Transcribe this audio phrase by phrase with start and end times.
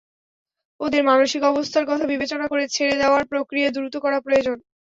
[0.79, 4.57] ওদের মানসিক অবস্থার কথা বিবেচনা করে ছেড়ে দেওয়ার প্রক্রিয়া দ্রুত করা প্রয়োজন।